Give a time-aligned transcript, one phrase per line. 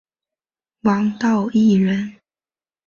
[0.81, 2.15] 王道义人。